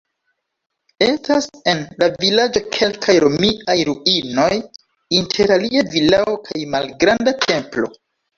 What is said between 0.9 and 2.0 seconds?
Estas en